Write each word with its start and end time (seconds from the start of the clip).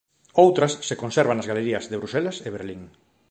Outras 0.43 0.71
se 0.87 0.99
conservan 1.01 1.37
nas 1.37 1.49
galerías 1.51 1.87
de 1.91 1.99
Bruxelas 2.01 2.37
e 2.47 2.53
Berlín. 2.55 2.81